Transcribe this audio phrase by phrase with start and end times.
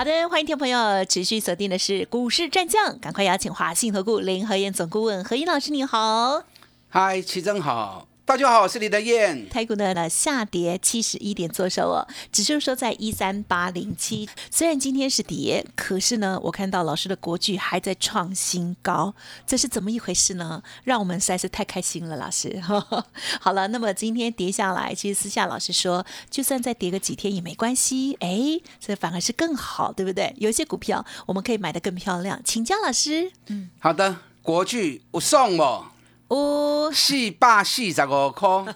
[0.00, 6.42] 好的，欢迎听众朋友持续锁定的是股市战将，赶快邀请华信投顾林和燕总顾问何燕老师，你好。
[6.88, 8.08] 嗨，齐真好。
[8.30, 9.48] 大家好，我是李德燕。
[9.48, 14.28] 台股呢下跌七十一点做收哦，指数收在一三八零七。
[14.52, 19.12] 虽然今天是跌，可是呢，我看到老师的国剧还在创新高，
[19.44, 20.62] 这是怎么一回事呢？
[20.84, 22.62] 让我们实在是太开心了，老师。
[23.42, 30.32] 好了，那么今天跌下来，其实私下老师说，就算再跌个几天也没关系，哎，这反而是更好，对不对？
[30.38, 33.32] 有些股票我们可以买的更漂亮，请教老师。
[33.48, 35.86] 嗯，好的，国剧我送我。
[36.30, 38.74] 哦，四百四十五块，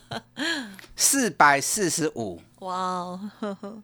[0.96, 2.42] 四百四十五。
[2.58, 3.30] 哇哦，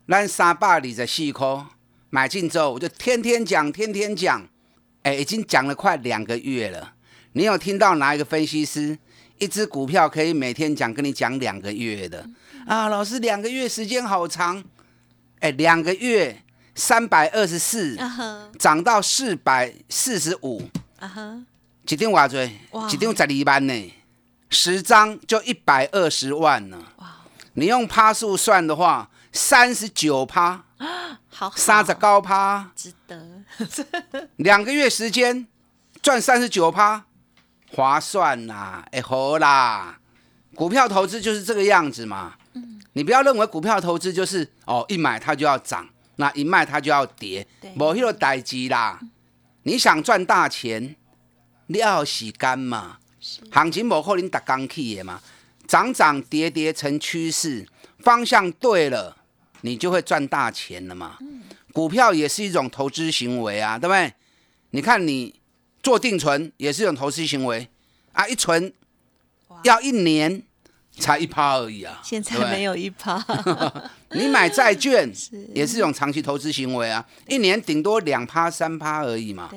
[0.08, 1.64] 咱三百二十四块
[2.10, 4.44] 买进之后，我就天天讲，天天讲，
[5.04, 6.94] 哎，已经讲了快两个月了。
[7.34, 8.98] 你有听到哪一个分析师
[9.38, 12.28] 一只股票可以每天讲，跟你讲两个月的？
[12.66, 14.64] 啊，老师，两个月时间好长。
[15.38, 16.42] 哎，两个月
[16.74, 17.96] 三百二十四，
[18.58, 20.60] 涨到四百四十五。
[20.98, 21.42] 啊哈。
[21.86, 22.88] 几张偌多？
[22.88, 23.94] 几张十二万呢？
[24.48, 26.82] 十张就一百二十万呢。
[26.96, 27.06] 哇！
[27.54, 30.64] 你用趴数算的话，三十九趴，
[31.30, 33.42] 好，三十高趴，值得。
[34.36, 35.46] 两个月时间
[36.02, 37.04] 赚三十九趴，
[37.72, 38.84] 划算呐！
[38.92, 39.98] 哎，好啦，
[40.54, 42.34] 股票投资就是这个样子嘛。
[42.54, 42.80] 嗯。
[42.92, 48.98] 你不要认为股票投资就是哦，一买它就要涨，那一卖它就要跌，某一个代志啦。
[49.62, 50.96] 你想赚大钱？
[51.72, 52.98] 你要时间嘛，
[53.52, 55.20] 行情无可能达刚起的嘛，
[55.68, 57.64] 涨涨跌跌成趋势，
[58.00, 59.16] 方向对了，
[59.60, 61.16] 你就会赚大钱了嘛。
[61.72, 64.12] 股票也是一种投资行为啊，对不对？
[64.70, 65.32] 你看你
[65.80, 67.68] 做定存也是一种投资行为
[68.14, 68.72] 啊，一存
[69.62, 70.42] 要一年
[70.98, 73.24] 才一趴而已啊，现在没有一趴。
[74.10, 75.08] 你买债券
[75.54, 79.48] 也是一种长期投资行为啊，一年顶多两趴三趴而已嘛。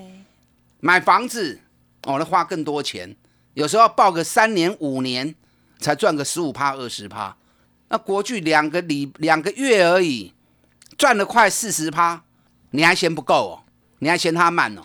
[0.79, 1.59] 买房子。
[2.03, 3.15] 哦，那花更多钱，
[3.53, 5.33] 有时候报个三年五年
[5.79, 7.35] 才赚个十五趴二十趴，
[7.89, 10.33] 那国巨两个礼两个月而已，
[10.97, 12.23] 赚了快四十趴，
[12.71, 13.53] 你还嫌不够哦？
[13.99, 14.81] 你还嫌它慢哦？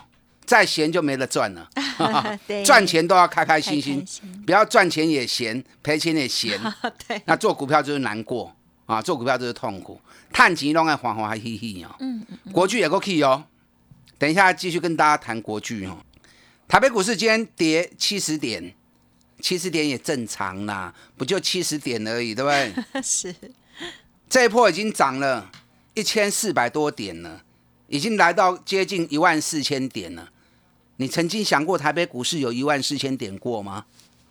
[0.47, 1.69] 再嫌就没得赚了。
[2.65, 4.07] 赚钱都要开开心心，
[4.47, 6.59] 不要赚钱也嫌，赔钱也嫌。
[7.07, 8.55] 对，那做股票就是难过
[8.87, 10.01] 啊，做股票就是痛苦，
[10.33, 11.95] 叹钱拢爱欢欢喜喜哦。
[11.99, 12.53] 嗯嗯。
[12.53, 13.45] 国剧也够 key 哦，
[14.17, 15.99] 等一下继续跟大家谈国剧哦。
[16.69, 18.75] 台北股市今天跌七十点，
[19.41, 22.75] 七十点也正常啦，不就七十点而已，对不对？
[23.03, 23.35] 是，
[24.29, 25.51] 这一波已经涨了
[25.95, 27.43] 一千四百多点了，
[27.87, 30.29] 已经来到接近一万四千点了。
[30.97, 33.87] 你曾经想过台北股市有一万四千点过吗？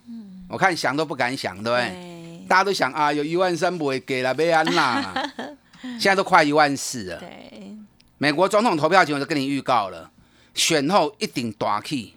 [0.07, 2.45] 嗯，我看想都不敢想，对不对？
[2.47, 5.33] 大家都想啊，有一万三不会给了贝安啦，
[5.81, 7.19] 现在都快一万四了。
[7.19, 7.75] 对，
[8.19, 10.11] 美国总统投票前我就跟你预告了，
[10.53, 12.13] 选后一顶大气。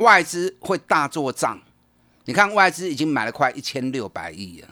[0.00, 1.60] 外资会大做账，
[2.24, 4.68] 你看外资已经买了快一千六百亿了。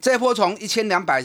[0.00, 1.24] 这波从一千两百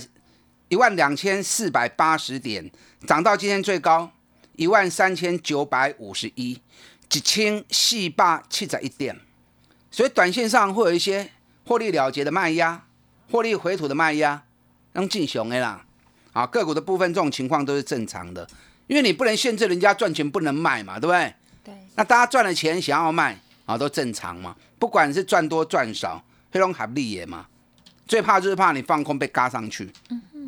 [0.68, 2.69] 一万两千四百八十点
[3.06, 4.12] 涨到今天最高
[4.58, 6.59] 一万三千九百五十一，
[7.13, 9.18] 一千四百七十一点。
[9.90, 11.31] 所以短线上会有一些
[11.66, 12.85] 获利了结的卖压，
[13.31, 14.44] 获利回吐的卖压，
[14.91, 15.85] 让进熊的啦。
[16.34, 18.46] 啊，个股的部分这种情况都是正常的，
[18.88, 21.34] 因为你不能限制人家赚钱不能卖嘛，对不对？
[21.97, 24.56] 那大家赚了钱想要卖啊，都正常嘛。
[24.78, 27.47] 不管是赚多赚少，非常合理也嘛。
[28.08, 29.91] 最怕就是怕你放空被嘎上去，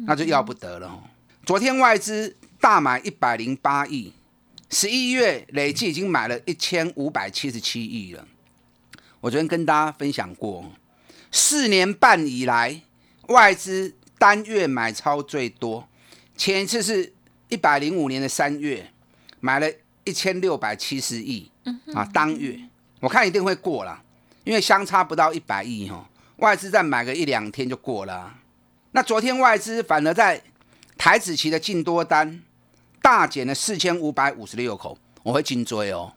[0.05, 1.03] 那就要不得了。
[1.43, 4.13] 昨天外资大买一百零八亿，
[4.69, 8.27] 十一月累计已经买了一千五百七十七亿了。
[9.19, 10.71] 我昨天跟大家分享过，
[11.31, 12.79] 四年半以来
[13.29, 15.89] 外资单月买超最多，
[16.37, 17.11] 前一次是
[17.47, 18.93] 一百零五年的三月
[19.39, 19.67] 买了。
[20.09, 21.47] 一千六百七十亿
[21.93, 22.59] 啊，当月
[22.99, 24.01] 我看一定会过了，
[24.43, 28.33] 因为相差不到一百亿哈，外资再买个一两天就过了。
[28.93, 30.41] 那昨天外资反而在
[30.97, 32.41] 台子期的净多单
[33.03, 36.11] 大减了四千五百五十六口，我会紧追哦。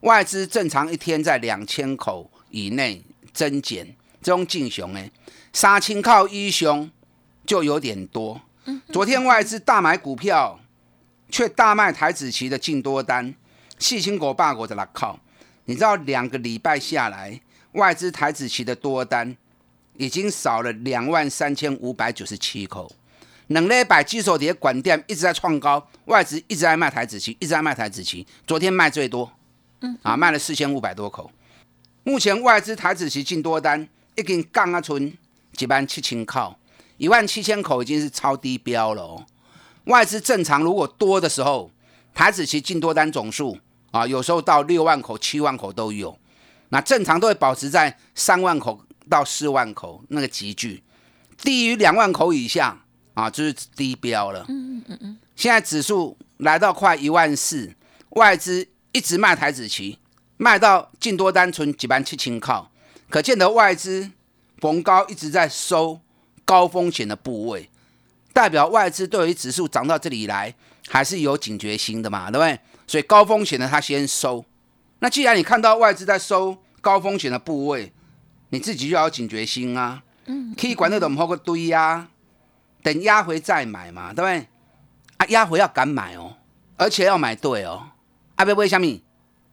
[0.00, 3.02] 外资正常一天在两千口以内
[3.32, 5.10] 增减，这种进熊哎，
[5.54, 6.90] 杀青靠一熊
[7.46, 8.38] 就有点多。
[8.92, 10.58] 昨天外资大买股票。
[11.32, 13.34] 却大卖台子期的净多单，
[13.78, 15.18] 细心狗霸国的拉靠。
[15.64, 17.40] 你知道两个礼拜下来，
[17.72, 19.34] 外资台子期的多单
[19.96, 22.92] 已经少了两万三千五百九十七口。
[23.46, 28.26] 两礼拜基手碟管店一直在创高，外资一直在卖台子期，一直在卖台子期。
[28.46, 29.32] 昨天卖最多，
[29.80, 31.30] 嗯，啊，卖了四千五百多口。
[32.04, 35.16] 目前外资台子期进多单已经降啊，存
[35.54, 36.56] 几万七千口，
[36.98, 39.24] 一万七千口已经是超低标了哦。
[39.84, 41.70] 外资正常如果多的时候，
[42.14, 43.58] 台子期进多单总数
[43.90, 46.16] 啊，有时候到六万口、七万口都有。
[46.68, 50.82] 那正常都会保持在三万口到四万口那个集聚，
[51.42, 52.78] 低于两万口以下。
[53.14, 54.42] 啊，就是低标了。
[54.48, 55.18] 嗯嗯嗯嗯。
[55.36, 57.70] 现在指数来到快一万四，
[58.12, 59.98] 外资一直卖台子期，
[60.38, 62.70] 卖到净多单纯几万七千靠，
[63.10, 64.10] 可见得外资
[64.56, 66.00] 逢高一直在收
[66.46, 67.68] 高风险的部位，
[68.32, 70.54] 代表外资对于指数涨到这里来
[70.88, 72.58] 还是有警觉心的嘛，对不对？
[72.86, 74.44] 所以高风险的他先收。
[74.98, 77.92] 那既然你看到外资在收高风险的部位，
[78.50, 80.02] 你自己就要有警觉心啊。
[80.26, 80.54] 嗯。
[80.58, 82.08] 可以管那种好个堆呀。
[82.82, 84.48] 等压回再买嘛，对不对？
[85.18, 86.36] 啊，压回要敢买哦，
[86.76, 87.90] 而且要买对哦。
[88.34, 89.04] 阿贝贝小米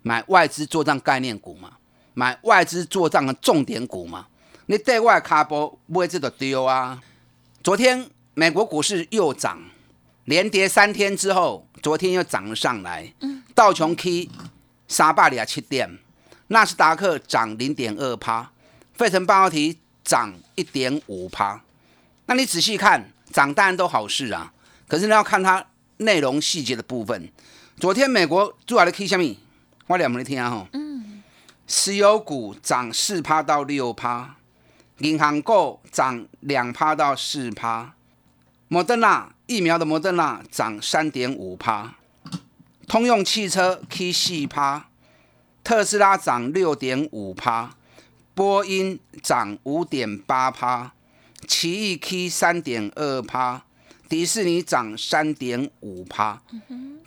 [0.02, 1.74] 买外资做账概念股嘛，
[2.16, 4.26] 买外资做账的重点股嘛。
[4.66, 7.00] 你对外卡波不会这个丢啊。
[7.64, 9.60] 昨天美国股市又涨，
[10.24, 13.14] 连跌三天之后，昨天又涨了上来。
[13.20, 13.44] 嗯。
[13.54, 14.30] 道琼 K
[14.88, 16.00] 沙巴里亚七点，
[16.48, 18.50] 纳斯达克涨零点二趴，
[18.94, 21.62] 费城半导体涨一点五趴。
[22.28, 23.12] 那你仔细看。
[23.32, 24.52] 涨当然都好事啊，
[24.88, 25.64] 可是你要看它
[25.98, 27.30] 内容细节的部分。
[27.78, 29.36] 昨天美国主要的 K 下面，
[29.86, 30.66] 我两没听啊。
[30.74, 31.22] 嗯。
[31.68, 34.38] 石油股涨四趴到六趴，
[35.00, 37.94] 银行股涨两趴到四趴，
[38.72, 41.96] 摩登纳疫苗的摩登纳涨三点五趴，
[42.88, 44.90] 通用汽车 K 四趴，
[45.64, 47.76] 特斯拉涨六点五趴，
[48.36, 50.94] 波音涨五点八趴。
[51.48, 53.66] 奇异 K 三点二趴，
[54.08, 56.40] 迪士尼涨三点五趴，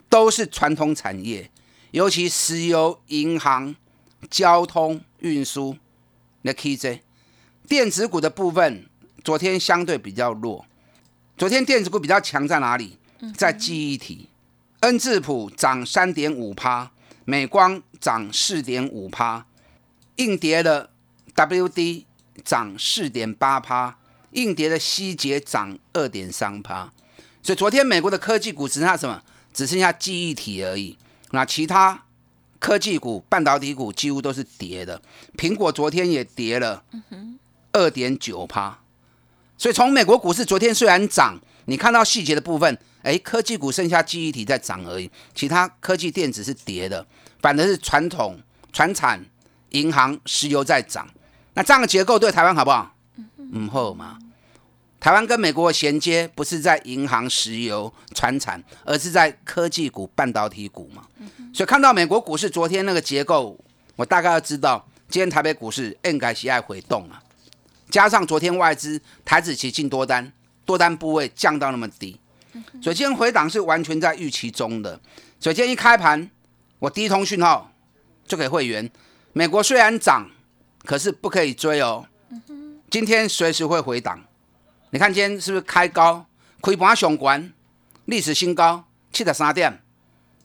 [0.08, 1.48] 都是传统产业，
[1.92, 3.76] 尤其石油、银行、
[4.28, 5.76] 交通运输
[6.40, 7.02] 那 KJ，
[7.68, 8.86] 电子股的部分
[9.22, 10.66] 昨天相对比较弱，
[11.36, 12.98] 昨天电子股比较强在哪里？
[13.36, 14.28] 在记忆体，
[14.80, 16.90] 恩智浦涨三点五趴，
[17.24, 19.46] 美光涨四点五趴，
[20.16, 20.90] 硬碟的
[21.34, 22.04] WD
[22.44, 23.98] 涨四点八趴。
[24.32, 26.90] 硬碟的希捷涨二点三趴，
[27.42, 29.22] 所以昨天美国的科技股只剩下什么？
[29.52, 30.96] 只剩下记忆体而已。
[31.32, 32.04] 那其他
[32.58, 35.02] 科技股、半导体股几乎都是跌的。
[35.36, 36.82] 苹果昨天也跌了
[37.72, 38.78] 二点九趴。
[39.62, 47.06] 所以从美国股市昨天虽然涨，你看到细节的部分，哎，科技股剩下记忆体在涨而已，其他科技电子是跌的，
[47.40, 48.36] 反而是传统、
[48.72, 49.24] 船产、
[49.68, 51.08] 银行、石油在涨。
[51.54, 52.92] 那这样的结构对台湾好不好？
[53.52, 54.18] 嗯好嘛，
[54.98, 61.04] 台湾跟美国的衔接不是在银行、石油、船产，而是在科技股、半导体股嘛。
[61.54, 63.56] 所以看到美国股市昨天那个结构，
[63.94, 67.21] 我大概要知道今天台北股市应该喜爱回动啊。
[67.92, 70.32] 加上昨天外资台子期进多单，
[70.64, 72.18] 多单部位降到那么低，
[72.82, 74.98] 所以今天回档是完全在预期中的。
[75.38, 76.30] 所以今天一开盘，
[76.78, 77.70] 我第一通讯号
[78.26, 78.90] 就给会员：
[79.34, 80.30] 美国虽然涨，
[80.86, 82.06] 可是不可以追哦。
[82.90, 84.24] 今天随时会回档，
[84.88, 86.24] 你看今天是不是开高，
[86.62, 87.52] 开盘上关，
[88.06, 89.82] 历史新高七十三点，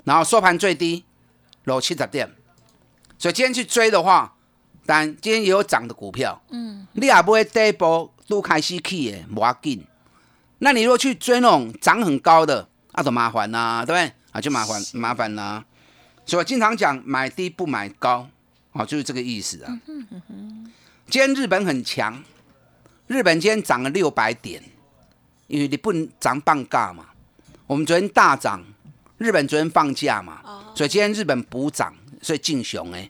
[0.03, 1.05] 然后收盘最低
[1.63, 2.29] 落七十点，
[3.17, 4.36] 所以今天去追的话，
[4.88, 9.86] 当然今天也有涨的股票，嗯，你也不会第一波都开始去的，无要紧。
[10.60, 14.12] 那你如果去追那种涨很高的，那就麻烦啦，对不对？
[14.32, 15.63] 啊，就麻烦麻烦啦。
[16.25, 18.27] 所以我经常讲买低不买高，
[18.72, 19.79] 啊，就是这个意思啊。
[21.10, 22.24] 今天日本很强。
[23.08, 24.62] 日本今天涨了六百点，
[25.48, 27.06] 因为你不能涨半价嘛。
[27.65, 28.62] 我们昨天大涨，
[29.17, 30.41] 日本昨天放假嘛，
[30.75, 33.10] 所以今天日本补涨，所以进熊哎。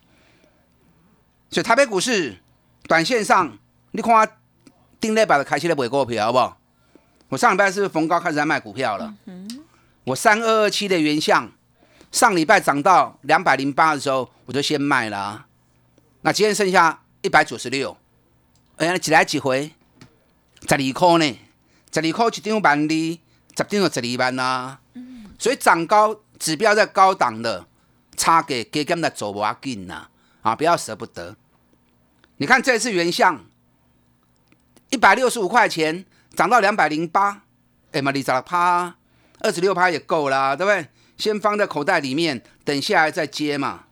[1.50, 2.38] 所以台北股市
[2.84, 3.58] 短线上，
[3.92, 4.28] 你看我
[5.00, 6.58] 顶礼拜的开始在买股票，好不好？
[7.30, 9.14] 我上礼拜是不是逢高开始在卖股票了？
[10.06, 11.52] 我三二二七的原相，
[12.12, 15.46] 上礼拜涨到两百零八的时候，我就先卖了。
[16.22, 17.98] 那今天剩下一百九十六，
[18.78, 19.72] 哎呀，几来几回？
[20.68, 21.40] 十二块呢？
[21.94, 23.20] 十二块一张万二，十
[23.56, 24.80] 张就十二万啦。
[25.38, 27.66] 所以涨高指标在高档的，
[28.16, 30.08] 差给给他们的走不要紧呐，
[30.48, 31.36] 啊，不要舍不得。
[32.38, 33.44] 你看这次原相
[34.90, 37.44] 一百六十五块钱涨到两百零八，
[37.92, 38.96] 哎嘛，你十六趴，
[39.40, 40.88] 二十六趴也够啦，对不对？
[41.18, 43.86] 先放在口袋里面，等下来再接嘛。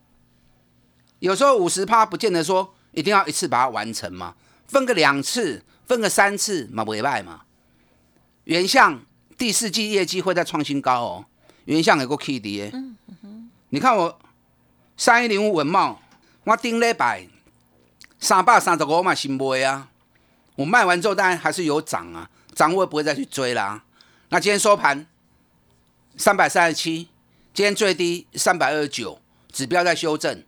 [1.20, 4.36] 有时候五十趴不见得说一定要一次把它完成嘛？
[4.68, 7.42] 分个两次，分个三次嘛，不赖嘛。
[8.46, 9.02] 原相
[9.38, 11.26] 第四季业绩会再创新高哦，
[11.66, 12.96] 原相有个 K D 嗯
[13.70, 14.18] 你看我
[14.96, 16.00] 三一零五文茂，
[16.46, 17.28] 我顶礼拜
[18.20, 19.90] 三百三十五嘛新卖啊，
[20.56, 23.84] 我卖完之后当然还是有涨啊，涨我也不会再去追啦。
[24.30, 25.08] 那今天收盘
[26.16, 27.10] 三百三十七，
[27.52, 29.20] 今天最低三百二十九，
[29.52, 30.44] 指标在修正，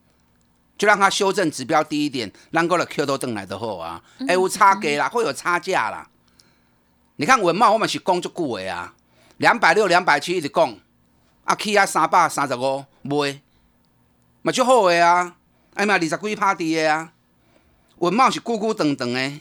[0.77, 6.07] 就让它修正指标低一点，让够了 Q 都正来的后啊，哎有差价啦，会有差价啦。
[7.15, 8.93] 你看文茂我们是讲足久的啊，
[9.37, 10.77] 两百六、两百七一直讲，
[11.45, 13.41] 啊起啊三百三十五卖，
[14.43, 15.35] 嘛就好的啊，
[15.77, 17.13] 哎嘛二十几趴跌的啊，
[17.99, 19.31] 文茂是孤孤等等的，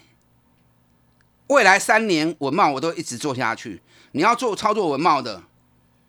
[1.47, 3.81] 未来三年文茂我都一直做下去。
[4.11, 5.41] 你要做操作文茂的，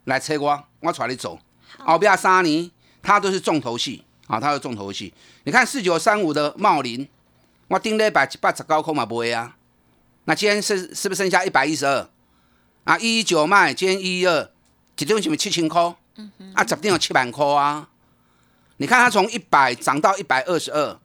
[0.04, 1.38] 来车我，我带你走。
[1.78, 2.70] 后边三年
[3.02, 5.14] 它都是重头戏啊，它是重头戏。
[5.44, 7.08] 你看四九三五的茂林，
[7.68, 9.56] 我顶了百一百十九块嘛不会啊。
[10.24, 12.10] 那今天是是不是剩下一百一十二？
[12.84, 14.50] 啊，一一九卖，今天一一二，
[14.98, 15.82] 一张是不是七千块？
[16.52, 17.88] 啊，十定有七万块啊！
[18.78, 20.98] 你看它从一百涨到一百二十二，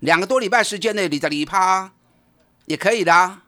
[0.00, 1.92] 两个多礼拜时间内，你的里趴
[2.66, 3.38] 也可以的。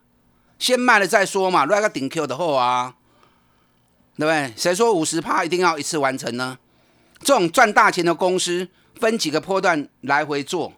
[0.59, 2.97] 先卖了再说嘛，来个顶 Q 的货啊，
[4.16, 4.54] 对不对？
[4.56, 6.59] 谁说五十趴一定要一次完成呢？
[7.21, 8.66] 这种赚大钱的公司，
[8.99, 10.73] 分几个波段来回做，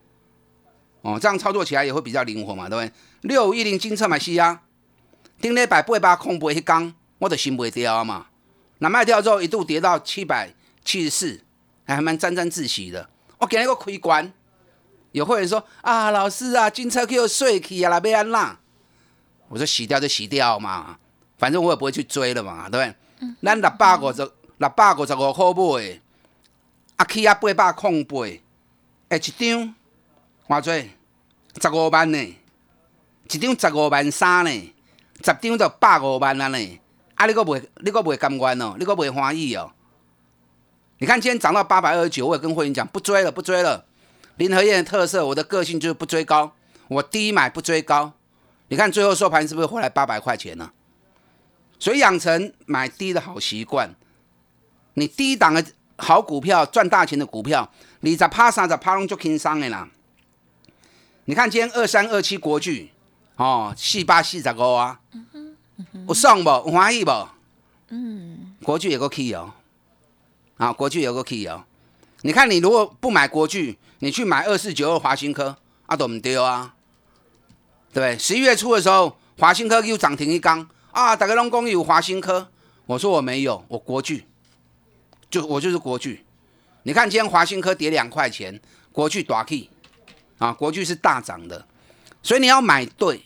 [1.03, 2.93] 哦，这样操作起来也会比较灵活嘛，对不对？
[3.23, 4.63] 六五一零金策买西啊，
[5.41, 8.27] 顶礼拜八八空不一刚，我的心不会掉嘛。
[8.79, 10.53] 那卖掉之后一度跌到七百
[10.85, 11.41] 七十四，
[11.95, 13.09] 还蛮沾沾自喜的。
[13.39, 14.33] 我给了一个亏关，
[15.13, 18.59] 有会员说啊，老师啊，金车 Q 碎去啊，那边安啦。
[19.49, 20.99] 我说洗掉就洗掉嘛，
[21.39, 23.35] 反正我也不会去追了嘛，对不对？
[23.43, 26.01] 咱六百五十六百五十五块买，
[26.97, 28.17] 啊去啊八百空八，
[29.09, 29.75] 哎一张
[30.47, 30.91] 偌济
[31.61, 32.37] 十五万呢。
[33.31, 34.75] 一张十五万三呢，
[35.25, 36.81] 十张就百五万安呢。
[37.15, 39.71] 啊，你个袂，你个袂甘愿哦，你个袂欢喜哦。
[40.99, 43.85] 你看今天涨到八百二十九，我也跟会员讲不追了，不追了。
[44.37, 46.53] 林和燕的特色，我的个性就是不追高，
[46.89, 48.13] 我低买不追高。
[48.69, 50.71] 你看最后收盘是不是回来八百块钱呢？
[51.79, 53.95] 所以养成买低的好习惯。
[54.95, 55.65] 你低档的
[55.97, 59.89] 好股票，赚大钱的股票，你在趴三十趴拢就轻松的啦。
[61.27, 62.91] 你看今天二三二七国巨。
[63.37, 64.99] 哦，四八四十五啊，
[66.09, 66.51] 有爽不？
[66.51, 67.13] 有欢喜不？
[67.91, 69.55] 嗯，国巨也够 key 哦，
[70.59, 71.65] 啊，国巨有个 key 哦。
[72.23, 76.75] 你看，你如果不买国巨，你去买二四九二华新科，啊，都唔丢啊，
[77.93, 78.19] 对不对？
[78.19, 82.49] 十一月初的时候，华新科又涨停一缸啊，大家拢讲有华新科，
[82.87, 84.27] 我说我没有，我国巨，
[85.31, 86.25] 就我就是国巨。
[86.83, 88.61] 你看今天华新科跌两块钱，
[88.93, 89.71] 国巨大 key
[90.39, 91.67] 啊，国巨是大涨的，
[92.23, 93.23] 所以你要买对。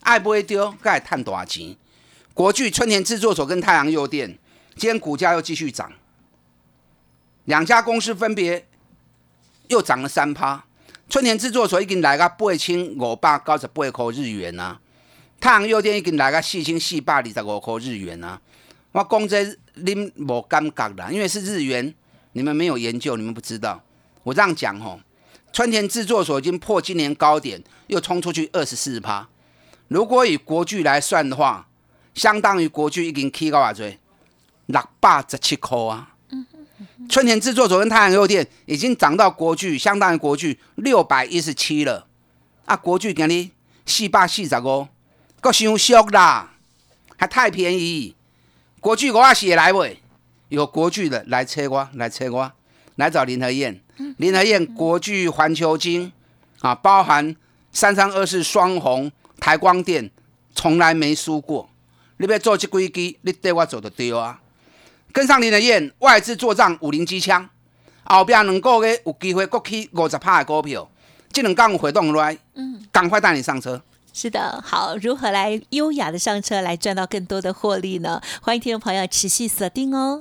[0.00, 1.74] 爱不会丢，该探多少钱？
[2.34, 4.38] 国巨、春田制作所跟太阳诱电，
[4.76, 5.90] 今天股价又继续涨，
[7.44, 8.66] 两家公司分别
[9.68, 10.64] 又涨了三趴。
[11.08, 14.80] 春田制作所已经来个八千五百九十八块日元啊，
[15.38, 18.40] 太阳药店已经来个四千四百二十五块日元啊。
[18.92, 19.44] 我讲这
[19.76, 21.94] 恁无感觉啦，因为是日元，
[22.32, 23.82] 你们没有研究，你们不知道。
[24.22, 24.98] 我这样讲吼，
[25.52, 29.28] 春田制作所已经破今年高点，又冲出去二十四趴。
[29.88, 31.68] 如果以国巨来算的话，
[32.14, 33.92] 相当于国巨已经起到偌多
[34.66, 36.13] 六百十七块啊。
[37.08, 42.06] 春田制作昨天太阳诱电已经涨到国巨相当于国巨六百一十七了。
[42.64, 43.50] 啊，国巨今日
[43.86, 44.88] 四百四十五，
[45.40, 46.54] 够伤俗啦，
[47.16, 48.14] 还太便宜。
[48.80, 50.00] 国巨我也是来未？
[50.48, 52.52] 有国巨的来车我，来车我，
[52.96, 53.80] 来找林和燕。
[54.16, 56.12] 林和燕国巨环球金
[56.60, 57.36] 啊，包含
[57.72, 59.10] 三三二四双红。
[59.40, 60.10] 台光电
[60.54, 61.68] 从来没输过，
[62.16, 64.40] 你要做这规矩，你对我做得对啊。
[65.14, 67.48] 跟上林的燕，外资做账五零机枪，
[68.02, 70.90] 后边两个月有机会国起五十趴的股票，
[71.32, 73.80] 这两港回动来，嗯，赶快带你上车。
[74.12, 78.20] 是的，好，如何来优雅的上车，来赚到更多的获利呢？
[78.42, 80.20] 欢迎听众朋友持续锁定哦。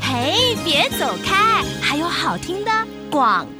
[0.00, 2.70] 嘿，别走开，还有好听的
[3.10, 3.59] 广告。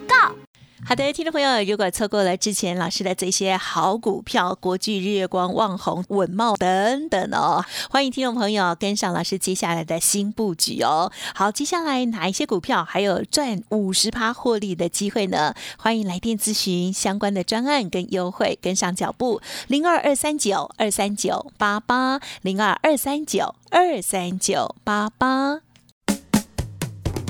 [0.83, 11.13] 好的，听众朋友，如果错过了之前老师的这些好股票，国际、日月光、旺宏、稳茂等等哦，欢迎听众朋友跟上老师接下来的新布局哦。
[11.33, 15.55] 好，接下来哪一些股票还有赚五十趴获利的机会呢？
[15.79, 25.61] 欢迎来电咨询相关的专案跟优惠，跟上脚步，零二二三九二三九八八，零二二三九二三九八八。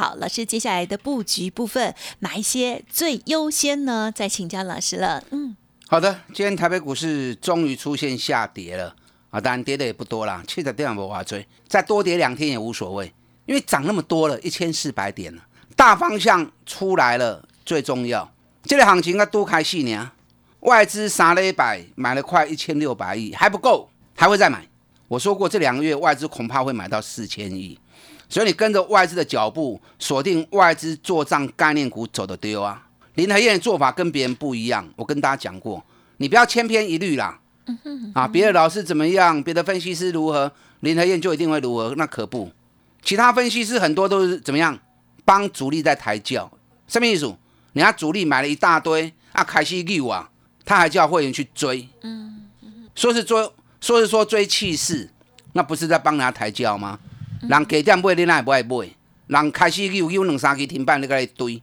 [0.00, 4.10] 好，老师，接下来的布局部分，哪一些最优先呢？
[4.10, 5.22] 再请教老师了。
[5.30, 5.54] 嗯，
[5.88, 8.96] 好的，今天台北股市终于出现下跌了
[9.28, 13.12] 啊，当然跌的也不多啦，七十点不划追，再多跌两天也无所谓，
[13.44, 15.42] 因为涨那么多了，一千四百点了，
[15.76, 18.32] 大方向出来了，最重要。
[18.62, 20.12] 这个行情要多开细呢，
[20.60, 24.66] 外资三了一百，买了快一千六百亿，还不够，还会再买。
[25.08, 27.78] 我说过，这两个月外资恐怕会买到四千亿。
[28.30, 32.86] 所以你跟着外资的脚步，锁定外资做账概念股，走的丢啊！
[33.14, 35.84] 林和燕的做法跟别人不一样，我跟大家讲过，
[36.18, 37.40] 你不要千篇一律啦。
[38.14, 42.50] 啊，别的老师怎么样，别的分析师如何，林和燕就一定会如何，那可不。
[43.02, 44.78] 其他分析师很多都是怎么样，
[45.24, 46.50] 帮主力在抬轿，
[46.86, 47.26] 什么意思？
[47.72, 50.30] 人家主力买了一大堆啊，开始溜啊，
[50.64, 52.42] 他还叫会员去追，嗯，
[52.94, 55.08] 说是追，说是说追气势，
[55.52, 56.98] 那不是在帮人家抬轿吗？
[57.40, 58.90] 人加点买，你哪会不爱买？
[59.26, 61.62] 人开始有有两三期停板，你个一堆。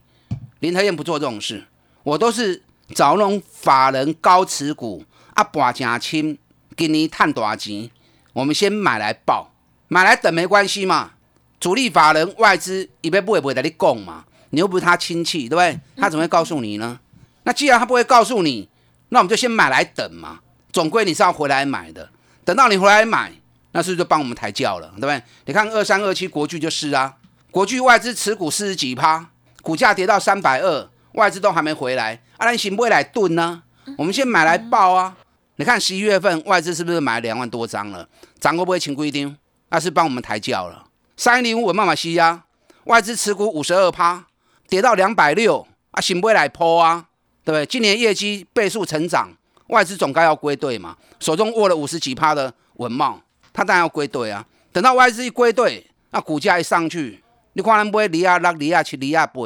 [0.60, 1.64] 林和燕不做这种事，
[2.02, 2.62] 我都是
[2.94, 5.04] 找那种法人高持股
[5.34, 6.36] 啊，博正轻，
[6.74, 7.88] 给你探大钱。
[8.32, 9.52] 我们先买来报，
[9.86, 11.12] 买来等没关系嘛。
[11.60, 14.24] 主力法人外资一边不会不会在你讲嘛？
[14.50, 15.78] 你又不是他亲戚，对不对？
[15.96, 16.98] 他怎么会告诉你呢？
[17.44, 18.68] 那既然他不会告诉你，
[19.10, 20.40] 那我们就先买来等嘛。
[20.72, 22.10] 总归你是要回来买的，
[22.44, 23.32] 等到你回来买。
[23.78, 25.22] 那是不是就帮我们抬轿了，对不对？
[25.46, 27.14] 你看二三二七国巨就是啊，
[27.52, 29.24] 国巨外资持股四十几趴，
[29.62, 33.62] 股价跌到三百二，外资都还没回来，啊，你行不会来炖呢？
[33.96, 35.16] 我们先买来报啊！
[35.54, 38.08] 你看十一月份外资是不是买了两万多张了？
[38.40, 39.38] 涨会不会请规定？
[39.68, 40.86] 那是帮我们抬轿了。
[41.16, 42.42] 三零五稳慢慢吸呀，
[42.86, 44.24] 外资持股五十二趴，
[44.68, 47.06] 跌到两百六，啊，行不会来抛啊？
[47.44, 47.64] 对不对？
[47.64, 49.30] 今年业绩倍数成长，
[49.68, 53.22] 外资总该要归队嘛，手中握了五十几趴的文茂。
[53.52, 54.44] 他当然要归队啊！
[54.72, 57.22] 等到外资一归队，那股价一上去，
[57.54, 59.42] 你看能不会离啊六、离啊去、离啊八？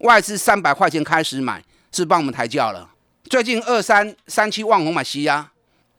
[0.00, 2.90] 外资三百块钱开始买，是帮我们抬轿了。
[3.30, 5.52] 最近二三三七万红买西啊，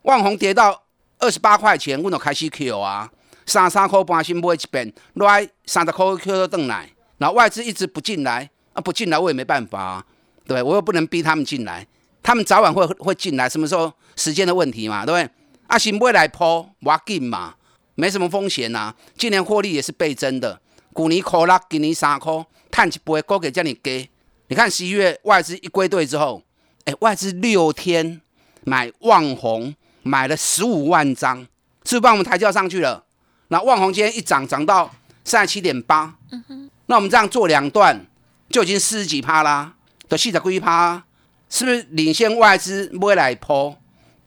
[0.03, 0.83] 万红跌到
[1.17, 3.09] 二十八块钱，我就开始 Q 啊，
[3.45, 6.89] 三三块半先买一遍，来三十块 Q 都等来。
[7.17, 10.05] 然后外资一直不进来，啊不进来我也没办法，啊，
[10.45, 11.87] 对我又不能逼他们进来，
[12.21, 15.33] 他们早晚会会进来，什么时候时间的问题嘛，对不对？
[15.67, 17.55] 啊，新买来抛，挖紧嘛，
[17.95, 18.95] 没什么风险呐。
[19.17, 20.59] 今年获利也是倍增的，
[20.93, 24.09] 股尼扣拉，今年三块，碳不会高给叫你给。
[24.47, 26.41] 你看十一月外资一归队之后，
[26.85, 28.21] 哎，外资六天
[28.63, 31.47] 买旺红买了十五万张，是
[31.83, 33.03] 不是帮我们抬轿上去了？
[33.49, 34.89] 那旺红今天一涨涨到
[35.25, 38.05] 三十七点八，嗯哼，那我们这样做两段
[38.49, 39.73] 就已经四十几趴啦，
[40.07, 41.03] 的四十几趴，
[41.49, 43.75] 是不是领先外资买来抛？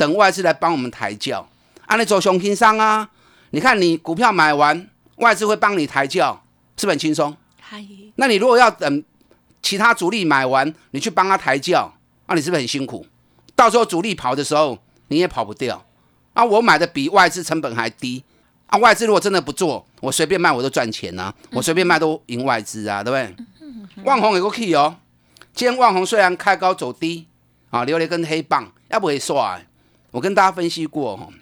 [0.01, 1.47] 等外资来帮我们抬轿，
[1.85, 3.11] 啊你走熊平商啊！
[3.51, 6.43] 你看你股票买完，外资会帮你抬轿，
[6.79, 7.37] 是不是很轻松？
[8.15, 9.05] 那你如果要等
[9.61, 11.93] 其他主力买完，你去帮他抬轿，
[12.29, 13.05] 那你是不是很辛苦？
[13.55, 15.85] 到时候主力跑的时候，你也跑不掉。
[16.33, 18.25] 啊，我买的比外资成本还低
[18.69, 18.79] 啊！
[18.79, 21.35] 外资如果真的不做，我随便卖我都赚钱啊！
[21.51, 24.03] 我随便卖都赢外资啊，对不对？
[24.05, 24.97] 万红有个 key 哦，
[25.53, 27.27] 今天万红虽然开高走低
[27.69, 29.61] 啊，留了一根黑棒，要不会刷。
[30.11, 31.33] 我跟大家分析过，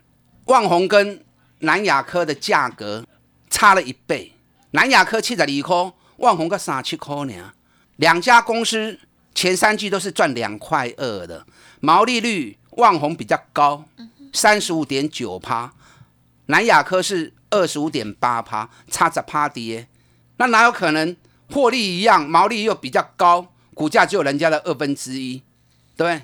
[0.44, 1.24] 旺宏跟
[1.60, 3.04] 南亚科的价格
[3.48, 4.32] 差了一倍，
[4.72, 7.52] 南亚科七十二块，旺宏个三七块呢。
[7.96, 8.98] 两家公司
[9.34, 11.46] 前三季都是赚两块二的，
[11.80, 13.84] 毛利率旺宏比较高，
[14.32, 15.72] 三十五点九趴，
[16.46, 19.88] 南亚科是二十五点八趴，差着趴跌，
[20.36, 21.16] 那哪有可能
[21.50, 25.42] 获利一样，毛利又比较高，股价只有人家的二分之一，
[25.96, 26.22] 对？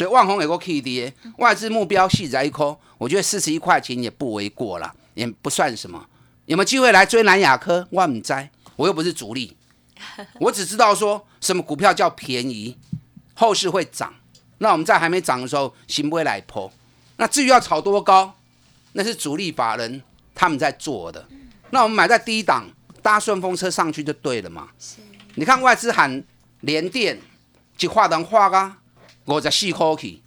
[0.00, 6.06] 所以万红有个 K D，外资目标细在一颗，我觉得四十一块钱也不为过了，也不算什么。
[6.46, 7.86] 有没有机会来追南亚科？
[7.90, 9.54] 万唔知，我又不是主力，
[10.40, 12.78] 我只知道说什么股票叫便宜，
[13.34, 14.14] 后市会涨。
[14.56, 16.72] 那我们在还没涨的时候，行不会来破。
[17.18, 18.34] 那至于要炒多高，
[18.94, 20.02] 那是主力法人
[20.34, 21.28] 他们在做的。
[21.68, 22.64] 那我们买在低档，
[23.02, 24.70] 搭顺风车上去就对了嘛。
[25.34, 26.24] 你看外资喊
[26.62, 27.20] 连电，
[27.76, 28.78] 就画人画啊。
[29.30, 30.20] 五十四块去，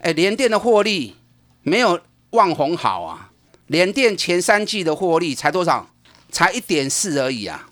[0.00, 1.16] 哎，联电的获利
[1.62, 3.30] 没有旺宏好啊。
[3.68, 5.88] 联电前三季的获利才多少？
[6.32, 7.68] 才一点四而已啊，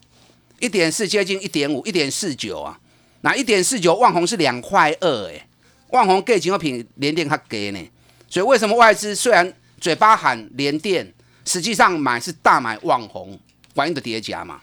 [0.61, 2.79] 一点四接近一点五，一点四九啊。
[3.23, 5.49] 那一点四九，万红是两块二，哎，
[5.89, 7.81] 万红价钱要比联电较低呢。
[8.29, 11.13] 所以为什么外资虽然嘴巴喊联电，
[11.45, 13.39] 实际上买是大买万红，
[13.75, 14.61] 反映的叠加嘛。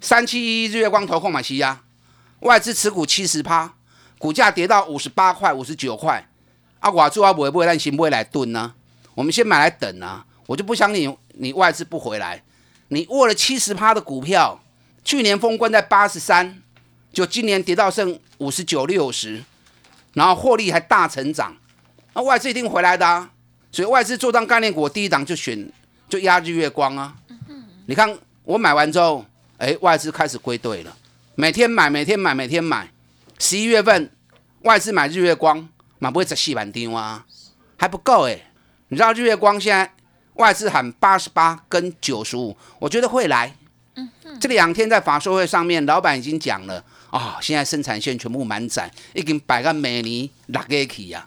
[0.00, 1.82] 三七一日月光投控买西呀，
[2.40, 3.74] 外资持股七十趴，
[4.20, 6.22] 股价跌到五十八块、五十九块，
[6.78, 8.74] 啊，我做啊不会不会让新不会来蹲呢？
[9.14, 12.42] 我们先买来等啊，我就不相信你外资不回来。
[12.88, 14.60] 你握了七十趴的股票，
[15.02, 16.60] 去年封关在八十三，
[17.12, 19.42] 就今年跌到剩五十九、六十，
[20.12, 21.56] 然后获利还大成长，
[22.12, 23.30] 那外资一定回来的啊。
[23.72, 25.66] 所以外资做当概念股，第一档就选
[26.08, 27.14] 就压日月光啊。
[27.86, 29.24] 你看我买完之后。
[29.60, 30.96] 哎，外资开始归队了，
[31.34, 32.90] 每天买，每天买，每天买。
[33.40, 34.12] 十一月份
[34.64, 35.66] 外资买日月光，
[35.98, 37.24] 买不会在细板丢啊，
[37.78, 38.38] 还不够哎。
[38.88, 39.90] 你知道日月光现在
[40.34, 43.56] 外资喊八十八跟九十五，我觉得会来。
[44.38, 51.26] 这两天在法说会上面，老板已经讲了啊，现在生产线全部满载，已经摆个每年六个起呀，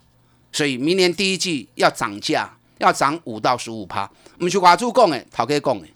[0.52, 4.08] 所以明年第一季要涨价，要涨五到十五趴。
[4.38, 5.88] 唔是外资讲的，头家讲的。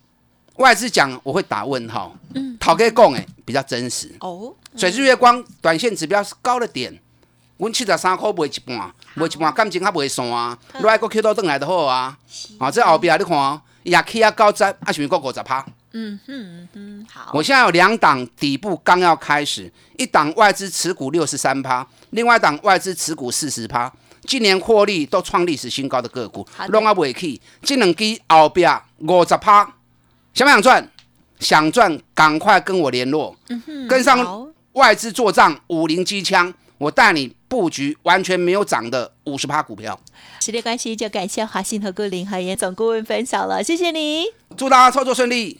[0.55, 4.51] 外资讲我会打问号，嗯，讨给讲诶比较真实哦。
[4.77, 6.97] 所以日月光短线指标是高了点，
[7.57, 8.77] 阮七十三块卖一半，
[9.15, 12.17] 卖一半感情还袂散啊，来个 Q 到转来就好啊。
[12.59, 15.65] 啊，这后边你看，也起啊高十，啊是咪过五十趴？
[15.93, 17.31] 嗯嗯嗯，好。
[17.33, 23.91] 我现在有两档底部刚要开始，一档外资持股六十三趴，另外一档外资持股四十趴，
[24.25, 29.73] 今年获利都创历史新高的个股，拢啊未起，这两支后边五十趴。
[30.35, 30.87] 想不想赚？
[31.39, 33.35] 想赚，赶快跟我联络，
[33.87, 39.99] 跟上外资做账，五零机枪，我带你布局完全没有涨的五十趴股票。
[40.39, 45.57] 时间关系，就感谢华信投顾林和严总顾问分享了，谢谢你，祝大家操作顺利。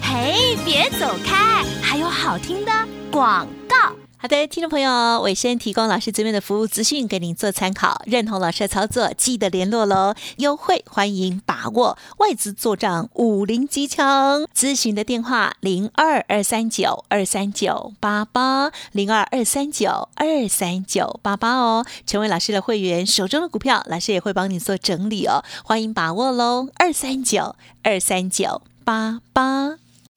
[0.00, 2.70] 嘿，别走开，还有好听的
[3.10, 4.03] 广告。
[4.24, 10.14] 好的，听众朋友，尾声提供老师这边的服务资讯给您做参考，认同老师的操作，记得联络喽。
[10.38, 21.84] 优惠欢迎把握，外资做账五零机枪，咨询的电话零二二三九二三九八八零二二三九二三九八八哦。
[22.06, 25.44] 成为老师的会员，手中的股票，老师也会帮你做整理哦。
[25.62, 29.76] 欢迎把握喽，二三九二三九八八。